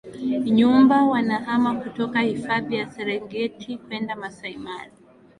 nyumba 0.57 1.03
wanahama 1.03 1.73
kutoka 1.75 2.19
hifadhi 2.19 2.75
ya 2.75 2.91
serengeti 2.91 3.77
kwenda 3.77 4.15
masai 4.15 4.57
mara 4.57 4.91